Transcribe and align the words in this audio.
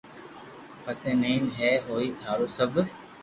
پسو 0.83 1.11
ٺين 1.21 1.43
ھي 1.57 1.71
ھوئي 1.85 2.07
ٿارو 2.19 2.47
سب 2.57 2.71